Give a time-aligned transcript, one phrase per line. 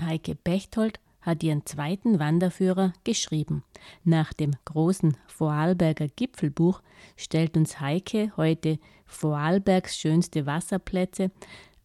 [0.00, 3.64] Heike Bechtold hat ihren zweiten Wanderführer geschrieben.
[4.04, 6.82] Nach dem großen Vorarlberger Gipfelbuch
[7.16, 11.30] stellt uns Heike heute Vorarlbergs schönste Wasserplätze,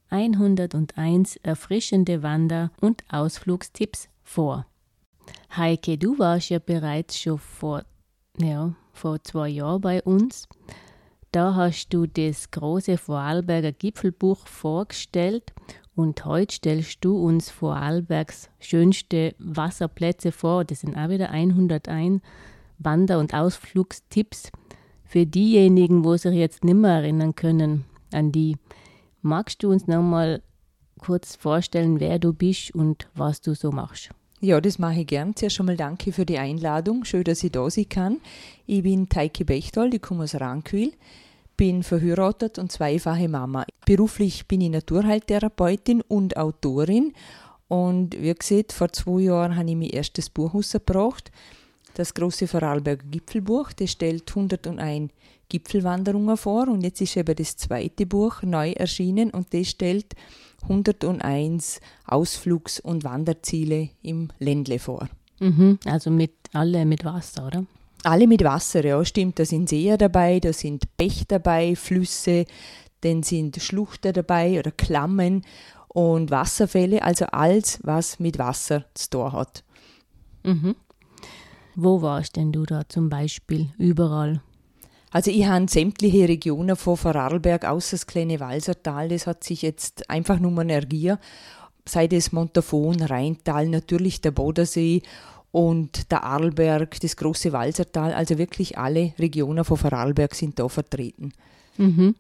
[0.09, 4.65] 101 erfrischende Wander- und Ausflugstipps vor.
[5.55, 7.83] Heike, du warst ja bereits schon vor,
[8.37, 10.47] ja, vor zwei Jahren bei uns.
[11.31, 15.53] Da hast du das große Vorarlberger Gipfelbuch vorgestellt
[15.95, 20.63] und heute stellst du uns Vorarlbergs schönste Wasserplätze vor.
[20.63, 22.21] Das sind auch wieder 101
[22.77, 24.51] Wander- und Ausflugstipps
[25.03, 28.57] für diejenigen, wo sich jetzt nicht mehr erinnern können an die.
[29.21, 30.41] Magst du uns noch mal
[30.99, 34.11] kurz vorstellen, wer du bist und was du so machst?
[34.41, 35.35] Ja, das mache ich gern.
[35.35, 37.03] Zuerst schon mal danke für die Einladung.
[37.03, 38.17] Schön, dass ich da sein kann.
[38.65, 40.93] Ich bin Teike Bechtold, ich komme aus Rankwil,
[41.59, 43.65] bin verheiratet und zweifache Mama.
[43.85, 47.11] Beruflich bin ich Naturheiltherapeutin und Autorin.
[47.67, 51.33] Und wie gesagt, vor zwei Jahren habe ich mein erstes Buch rausgebracht.
[51.95, 55.11] Das große Vorarlberger Gipfelbuch, das stellt 101
[55.49, 56.69] Gipfelwanderungen vor.
[56.69, 60.15] Und jetzt ist eben das zweite Buch neu erschienen und das stellt
[60.61, 65.09] 101 Ausflugs- und Wanderziele im Ländle vor.
[65.41, 67.65] Mhm, also mit alle mit Wasser, oder?
[68.03, 69.39] Alle mit Wasser, ja, stimmt.
[69.39, 72.45] Da sind Seen dabei, da sind Bech dabei, Flüsse,
[73.01, 75.43] dann sind Schluchten dabei oder Klammen
[75.89, 79.63] und Wasserfälle, also alles, was mit Wasser zu tun hat.
[80.43, 80.75] Mhm.
[81.75, 84.41] Wo warst denn du da zum Beispiel überall?
[85.11, 90.09] Also ich habe sämtliche Regionen von Vorarlberg außer das kleine Walsertal, das hat sich jetzt
[90.09, 91.15] einfach nur Energie,
[91.85, 95.01] sei das Montafon, Rheintal, natürlich der Bodensee
[95.51, 101.33] und der Arlberg, das große Walsertal, also wirklich alle Regionen von Vorarlberg sind da vertreten.
[101.77, 102.15] Mhm.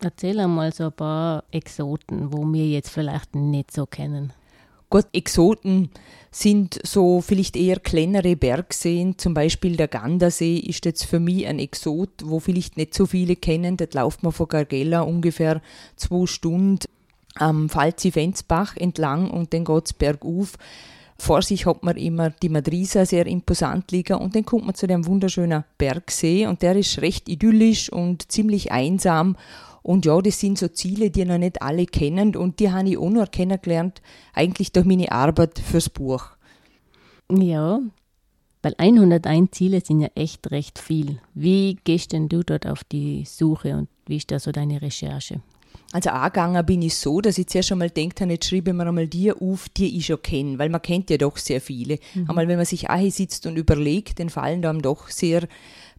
[0.00, 4.32] Erzähl einmal so ein paar Exoten, wo wir jetzt vielleicht nicht so kennen.
[4.90, 5.90] Gut, Exoten
[6.30, 11.58] sind so vielleicht eher kleinere Bergseen, zum Beispiel der Gandasee ist jetzt für mich ein
[11.58, 13.76] Exot, wo vielleicht nicht so viele kennen.
[13.76, 15.62] Dort läuft man von Gargella ungefähr
[15.96, 16.80] zwei Stunden
[17.36, 20.58] am Falzi-Fenzbach entlang und dann geht es bergauf.
[21.24, 24.86] Vor sich hat man immer die Madrisa sehr imposant liegen und dann kommt man zu
[24.86, 29.34] dem wunderschönen Bergsee und der ist recht idyllisch und ziemlich einsam
[29.80, 32.98] und ja, das sind so Ziele, die noch nicht alle kennen und die habe ich
[32.98, 34.02] auch nur kennengelernt,
[34.34, 36.26] eigentlich durch meine Arbeit fürs Buch.
[37.32, 37.80] Ja,
[38.60, 41.22] weil 101 Ziele sind ja echt recht viel.
[41.32, 45.40] Wie gehst denn du dort auf die Suche und wie ist da so deine Recherche?
[45.92, 48.86] Also angegangen bin ich so, dass ich zuerst einmal denkt habe, jetzt schreibe ich mir
[48.86, 51.98] einmal die auf, die ich schon kenne, weil man kennt ja doch sehr viele.
[52.14, 52.28] Mhm.
[52.28, 55.46] Einmal, wenn man sich auch sitzt und überlegt, dann fallen da doch sehr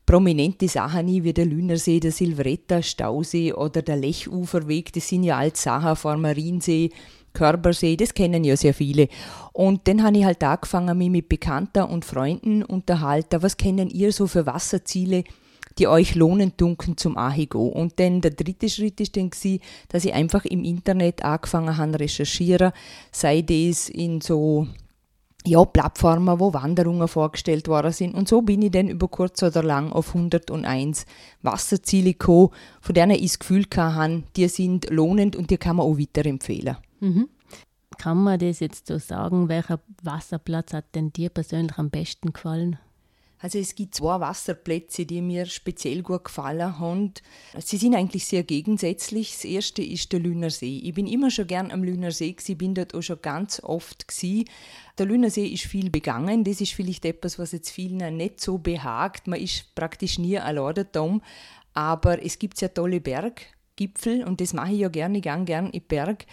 [0.06, 5.64] prominente Sachen wie der Lünersee, der Silvretta Stausee oder der Lechuferweg, das sind ja alles
[5.64, 6.92] Sachen vor Mariensee,
[7.34, 9.08] Körpersee, das kennen ja sehr viele.
[9.54, 14.12] Und dann habe ich halt angefangen, mich mit Bekannten und Freunden unterhalten, was kennen ihr
[14.12, 15.24] so für Wasserziele,
[15.78, 17.68] die euch lohnen dunken zum Ahigo.
[17.68, 22.00] Und dann der dritte Schritt ist dann gewesen, dass ich einfach im Internet angefangen habe
[22.00, 22.72] recherchieren,
[23.12, 24.68] sei das in so
[25.48, 28.16] ja, Plattformen, wo Wanderungen vorgestellt worden sind.
[28.16, 31.06] Und so bin ich dann über kurz oder lang auf 101
[31.42, 32.50] Wasserziele gekommen,
[32.82, 36.78] von denen ich das Gefühl hatte, die sind lohnend und die kann man auch weiterempfehlen.
[37.00, 37.30] Mhm.
[37.98, 42.78] Kann man das jetzt so sagen, welcher Wasserplatz hat denn dir persönlich am besten gefallen?
[43.46, 47.14] Also es gibt zwei Wasserplätze, die mir speziell gut gefallen haben.
[47.60, 49.34] Sie sind eigentlich sehr gegensätzlich.
[49.34, 50.80] Das erste ist der Lüner See.
[50.80, 54.08] Ich bin immer schon gern am Lüner See gewesen, bin dort auch schon ganz oft
[54.08, 54.46] gewesen.
[54.98, 56.44] Der Lüner See ist viel begangen.
[56.44, 59.28] Das ist vielleicht etwas, was jetzt vielen nicht so behagt.
[59.28, 61.20] Man ist praktisch nie allein da.
[61.76, 65.84] Aber es gibt sehr tolle Berggipfel und das mache ich ja gerne, gern, gern im
[65.88, 66.26] Berg.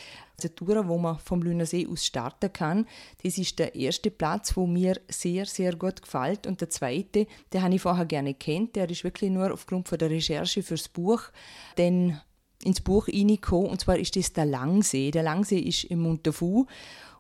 [0.51, 2.87] Tour, wo man vom Lüner See aus starten kann.
[3.23, 6.47] Das ist der erste Platz, wo mir sehr, sehr gut gefällt.
[6.47, 9.99] Und der zweite, den habe ich vorher gerne kennt, der ist wirklich nur aufgrund von
[9.99, 11.23] der Recherche fürs Buch,
[11.79, 12.21] denn
[12.65, 15.11] ins Buch reingekommen, und zwar ist das der Langsee.
[15.11, 16.67] Der Langsee ist im Montafu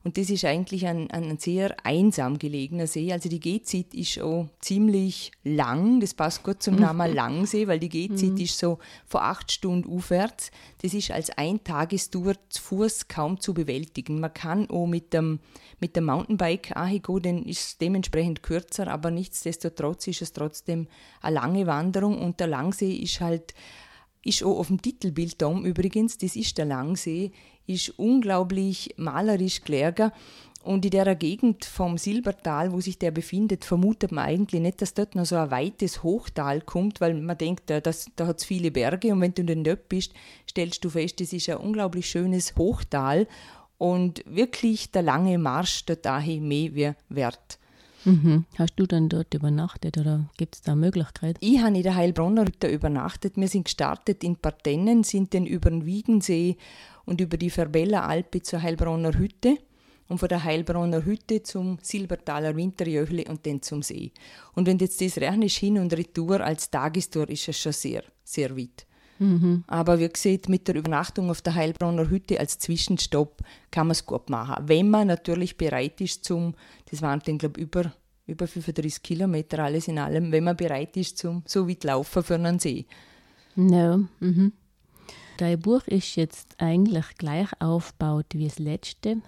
[0.04, 3.12] und das ist eigentlich ein, ein sehr einsam gelegener See.
[3.12, 6.00] Also die Gehzeit ist auch ziemlich lang.
[6.00, 7.16] Das passt gut zum Namen mhm.
[7.16, 8.38] Langsee, weil die Gehzeit mhm.
[8.38, 10.50] ist so von acht Stunden aufwärts.
[10.82, 14.18] Das ist als Eintagestour zu Fuß kaum zu bewältigen.
[14.18, 15.38] Man kann auch mit dem,
[15.78, 20.88] mit dem Mountainbike gehen, dann ist dementsprechend kürzer, aber nichtsdestotrotz ist es trotzdem
[21.20, 23.54] eine lange Wanderung und der Langsee ist halt
[24.24, 27.32] ist auch auf dem Titelbild da übrigens, das ist der Langsee,
[27.66, 30.12] ist unglaublich malerisch gelegen.
[30.62, 34.94] Und in der Gegend vom Silbertal, wo sich der befindet, vermutet man eigentlich nicht, dass
[34.94, 38.44] dort noch so ein weites Hochtal kommt, weil man denkt, äh, dass, da hat es
[38.44, 40.12] viele Berge und wenn du den Nöpp bist,
[40.48, 43.26] stellst du fest, das ist ein unglaublich schönes Hochtal.
[43.76, 47.58] und wirklich der lange Marsch dort dahin mehr wert.
[48.04, 48.44] Mhm.
[48.56, 51.36] Hast du dann dort übernachtet oder gibt es da Möglichkeit?
[51.40, 53.36] Ich habe in der Heilbronner Hütte übernachtet.
[53.36, 56.56] Wir sind gestartet in Partennen, sind dann über den Wiegensee
[57.04, 59.58] und über die Verbella Alpe zur Heilbronner Hütte
[60.08, 64.12] und von der Heilbronner Hütte zum Silbertaler Winterjöchli und dann zum See.
[64.54, 68.04] Und wenn du jetzt das rechnest, hin und retour als Tagestour, ist es schon sehr,
[68.24, 68.86] sehr weit.
[69.22, 69.62] Mhm.
[69.68, 73.40] Aber wie gesagt, mit der Übernachtung auf der Heilbronner Hütte als Zwischenstopp
[73.70, 74.64] kann man es gut machen.
[74.66, 76.54] Wenn man natürlich bereit ist zum,
[76.90, 77.92] das waren dann glaube ich über,
[78.26, 82.34] über 35 Kilometer alles in allem, wenn man bereit ist zum so weit laufen für
[82.34, 82.86] einen See.
[83.54, 84.52] Ja, mhm.
[85.36, 89.22] Dein Buch ist jetzt eigentlich gleich aufgebaut wie das letzte.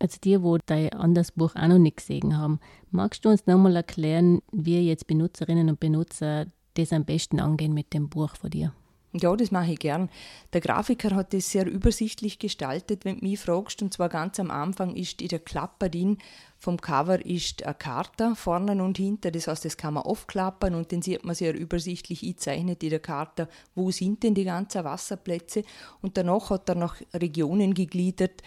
[0.00, 2.58] Also die, wo dein anderes Buch auch noch nicht gesehen haben.
[2.90, 7.92] Magst du uns nochmal erklären, wie jetzt Benutzerinnen und Benutzer das am besten angehen mit
[7.94, 8.72] dem Buch von dir?
[9.14, 10.10] Ja, das mache ich gern.
[10.52, 13.80] Der Grafiker hat das sehr übersichtlich gestaltet, wenn du mich fragst.
[13.80, 16.18] Und zwar ganz am Anfang ist in der Klappe drin
[16.60, 19.32] vom Cover ist eine Karte vorne und hinten.
[19.32, 22.98] Das heißt, das kann man aufklappern und dann sieht man sehr übersichtlich eingezeichnet in der
[22.98, 25.62] Karte, wo sind denn die ganzen Wasserplätze.
[26.02, 28.42] Und danach hat er noch Regionen gegliedert,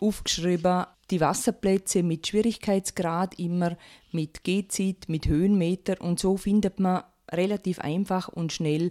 [0.00, 3.76] aufgeschrieben, die Wasserplätze mit Schwierigkeitsgrad immer,
[4.10, 8.90] mit Gehzeit, mit Höhenmeter und so findet man relativ einfach und schnell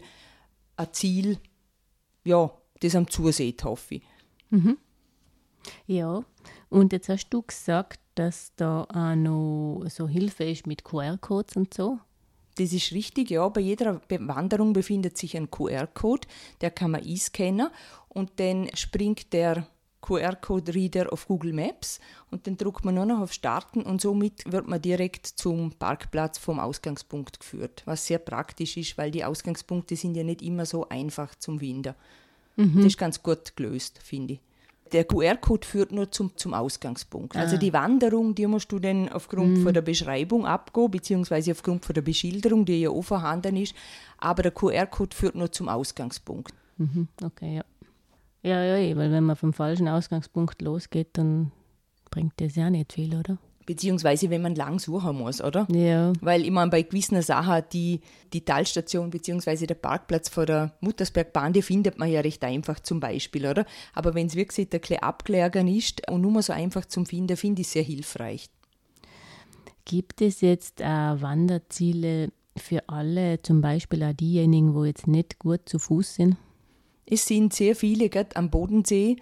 [0.81, 1.37] ein Ziel,
[2.23, 2.51] ja,
[2.81, 4.03] das am zusieht, hoffe ich.
[4.49, 4.77] Mhm.
[5.87, 6.23] Ja,
[6.69, 11.73] und jetzt hast du gesagt, dass da auch noch so Hilfe ist mit QR-Codes und
[11.73, 11.99] so.
[12.55, 13.47] Das ist richtig, ja.
[13.49, 16.27] Bei jeder Wanderung befindet sich ein QR-Code,
[16.59, 17.69] der kann man einscannen
[18.09, 19.67] und dann springt der
[20.01, 21.99] QR-Code-Reader auf Google Maps
[22.29, 26.37] und dann drückt man nur noch auf Starten und somit wird man direkt zum Parkplatz
[26.37, 30.89] vom Ausgangspunkt geführt, was sehr praktisch ist, weil die Ausgangspunkte sind ja nicht immer so
[30.89, 31.93] einfach zum Finden.
[32.55, 32.77] Mhm.
[32.77, 34.39] Das ist ganz gut gelöst, finde ich.
[34.91, 37.35] Der QR-Code führt nur zum, zum Ausgangspunkt.
[37.35, 37.43] Also ah.
[37.43, 39.63] Also die Wanderung, die musst du dann aufgrund mhm.
[39.63, 43.73] von der Beschreibung abgehen, beziehungsweise aufgrund von der Beschilderung, die ja auch vorhanden ist.
[44.17, 46.53] Aber der QR-Code führt nur zum Ausgangspunkt.
[46.77, 47.07] Mhm.
[47.23, 47.63] Okay, ja.
[48.43, 51.51] Ja, ja, eh, weil wenn man vom falschen Ausgangspunkt losgeht, dann
[52.09, 53.37] bringt das ja nicht viel, oder?
[53.67, 55.67] Beziehungsweise wenn man lang suchen muss, oder?
[55.71, 56.11] Ja.
[56.21, 58.01] Weil ich meine, bei gewissen Sachen, die,
[58.33, 62.99] die Talstation beziehungsweise der Parkplatz vor der Muttersbergbahn, die findet man ja recht einfach zum
[62.99, 63.65] Beispiel, oder?
[63.93, 67.37] Aber wenn es wirklich ein bisschen abgelegen ist und nur mal so einfach zum Finden,
[67.37, 68.49] finde ich sehr hilfreich.
[69.85, 75.69] Gibt es jetzt auch Wanderziele für alle, zum Beispiel auch diejenigen, wo jetzt nicht gut
[75.69, 76.37] zu Fuß sind?
[77.13, 79.17] Es sind sehr viele gerade am Bodensee,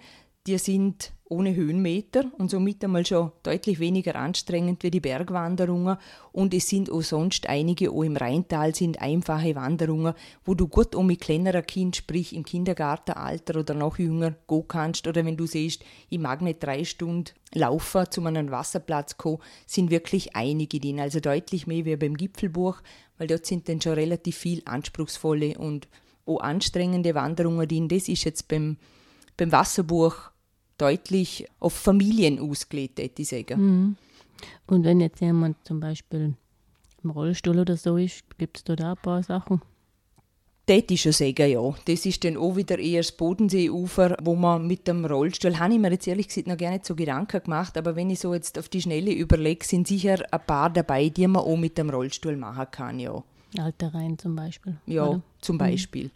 [0.46, 5.96] die sind ohne Höhenmeter und somit einmal schon deutlich weniger anstrengend wie die Bergwanderungen.
[6.30, 10.14] Und es sind auch sonst einige, auch im Rheintal sind einfache Wanderungen,
[10.44, 15.08] wo du gut um mit kleinerer Kind, sprich im Kindergartenalter oder noch jünger, gehen kannst.
[15.08, 19.90] Oder wenn du siehst, ich mag nicht drei Stunden laufen zu einem Wasserplatz kommen, sind
[19.90, 21.00] wirklich einige drin.
[21.00, 22.82] Also deutlich mehr wie beim Gipfelbuch,
[23.18, 25.88] weil dort sind dann schon relativ viel anspruchsvolle und
[26.26, 27.88] auch anstrengende Wanderungen drin.
[27.88, 28.76] Das ist jetzt beim,
[29.36, 30.30] beim Wasserbuch
[30.78, 33.60] deutlich auf Familien ausgelegt, hätte ich sagen.
[33.60, 33.96] Mhm.
[34.66, 36.34] Und wenn jetzt jemand zum Beispiel
[37.02, 39.60] im Rollstuhl oder so ist, gibt es da, ein paar Sachen?
[40.66, 41.74] Das ist schon sagen, ja.
[41.84, 45.80] Das ist dann auch wieder eher das Bodenseeufer, wo man mit dem Rollstuhl, habe ich
[45.80, 48.58] mir jetzt ehrlich gesagt noch gar nicht so Gedanken gemacht, aber wenn ich so jetzt
[48.58, 52.36] auf die Schnelle überlege, sind sicher ein paar dabei, die man auch mit dem Rollstuhl
[52.36, 53.22] machen kann, ja.
[53.58, 54.76] Altereien zum Beispiel.
[54.86, 55.22] Ja, oder?
[55.40, 56.04] zum Beispiel.
[56.04, 56.10] Mhm.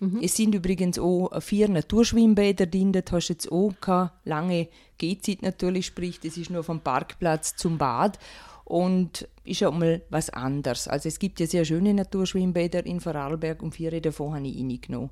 [0.00, 0.20] Mhm.
[0.22, 5.42] Es sind übrigens auch vier Naturschwimmbäder drin, da hast du jetzt auch keine lange Gehzeit
[5.42, 8.18] natürlich, sprich, das ist nur vom Parkplatz zum Bad
[8.64, 10.88] und ist auch mal was anderes.
[10.88, 15.10] Also es gibt ja sehr schöne Naturschwimmbäder in Vorarlberg und vier davon habe ich reingenommen.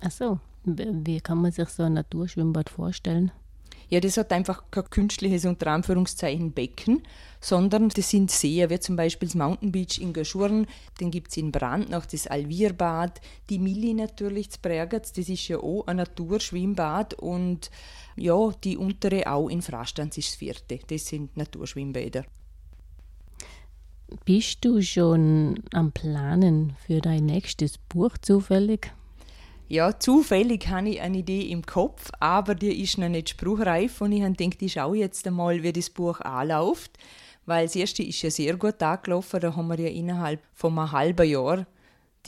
[0.00, 3.32] Ach so, wie kann man sich so ein Naturschwimmbad vorstellen?
[3.90, 7.02] Ja, das hat einfach kein künstliches unter Anführungszeichen Becken,
[7.40, 10.66] sondern das sind Seen, wie zum Beispiel das Mountain Beach in Gaschurn,
[11.00, 15.48] den gibt es in Brand noch das Alvirbad, die Milli natürlich zu Bergertz, das ist
[15.48, 17.70] ja auch ein Naturschwimmbad und
[18.16, 22.24] ja, die untere auch in Frastanz ist das vierte, das sind Naturschwimmbäder.
[24.24, 28.92] Bist du schon am Planen für dein nächstes Buch zufällig?
[29.70, 34.00] Ja, zufällig habe ich eine Idee im Kopf, aber die ist noch nicht spruchreif.
[34.00, 36.92] Und ich habe gedacht, ich schaue jetzt einmal, wie das Buch anläuft,
[37.44, 40.90] weil das erste ist ja sehr gut angelaufen, da haben wir ja innerhalb von einem
[40.90, 41.66] halben Jahr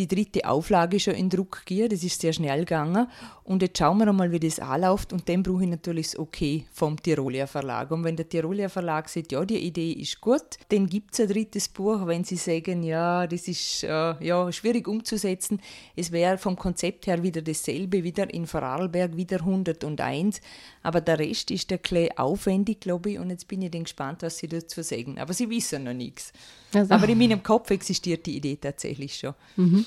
[0.01, 1.91] die dritte Auflage schon in Druck gegeben.
[1.91, 3.07] Das ist sehr schnell gegangen.
[3.45, 5.13] Und jetzt schauen wir einmal, wie das anläuft.
[5.13, 7.91] Und dann brauche ich natürlich das Okay vom Tiroler Verlag.
[7.91, 11.29] Und wenn der Tiroler Verlag sagt, ja, die Idee ist gut, dann gibt es ein
[11.29, 12.07] drittes Buch.
[12.07, 15.61] Wenn sie sagen, ja, das ist äh, ja, schwierig umzusetzen,
[15.95, 20.41] es wäre vom Konzept her wieder dasselbe, wieder in Vorarlberg, wieder 101.
[20.83, 23.19] Aber der Rest ist ein bisschen aufwendig, glaube ich.
[23.19, 25.19] Und jetzt bin ich dann gespannt, was sie dazu sagen.
[25.19, 26.33] Aber sie wissen noch nichts.
[26.73, 26.95] Also.
[26.95, 29.35] Aber in meinem Kopf existiert die Idee tatsächlich schon.
[29.57, 29.85] Mhm.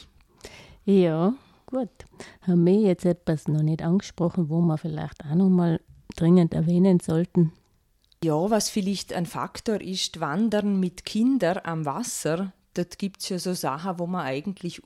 [0.86, 1.34] Ja,
[1.66, 1.90] gut.
[2.42, 5.80] Haben wir jetzt etwas noch nicht angesprochen, wo wir vielleicht auch noch mal
[6.16, 7.54] dringend erwähnen sollten?
[8.24, 13.40] Ja, was vielleicht ein Faktor ist, Wandern mit Kindern am Wasser, dort gibt es ja
[13.40, 14.82] so Sachen, wo man eigentlich,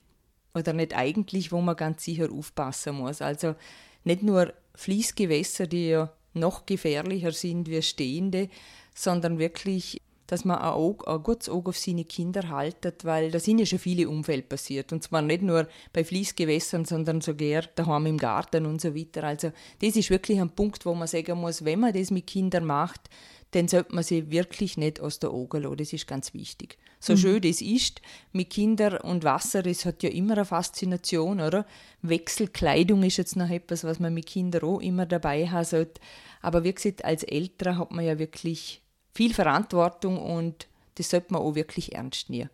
[0.55, 3.21] oder nicht eigentlich, wo man ganz sicher aufpassen muss.
[3.21, 3.55] Also
[4.03, 8.49] nicht nur Fließgewässer, die ja noch gefährlicher sind wie stehende,
[8.95, 13.39] sondern wirklich dass man ein, Auge, ein gutes Auge auf seine Kinder haltet, weil da
[13.39, 14.91] sind ja schon viele Unfälle passiert.
[14.93, 19.23] Und zwar nicht nur bei Fließgewässern, sondern sogar daheim im Garten und so weiter.
[19.23, 22.65] Also das ist wirklich ein Punkt, wo man sagen muss, wenn man das mit Kindern
[22.65, 23.09] macht,
[23.51, 25.77] dann sollte man sie wirklich nicht aus der Augen lassen.
[25.77, 26.77] Das ist ganz wichtig.
[26.99, 27.17] So mhm.
[27.17, 28.01] schön das ist,
[28.33, 31.65] mit Kindern und Wasser, das hat ja immer eine Faszination, oder?
[32.01, 36.01] Wechselkleidung ist jetzt noch etwas, was man mit Kindern auch immer dabei haben sollte.
[36.41, 38.81] Aber wie gesagt, als Älterer hat man ja wirklich
[39.17, 42.51] viel Verantwortung und das sollte man auch wirklich ernst nehmen.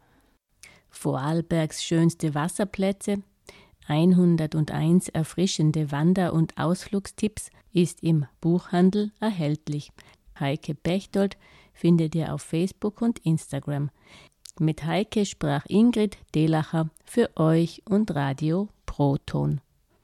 [0.89, 3.21] Vorarlbergs schönste Wasserplätze,
[3.87, 9.91] 101 erfrischende Wander- und Ausflugstipps ist im Buchhandel erhältlich.
[10.39, 11.35] Heike Bechtold
[11.73, 13.89] findet ihr auf Facebook und Instagram.
[14.57, 19.59] Mit Heike sprach Ingrid Delacher für euch und Radio Proton.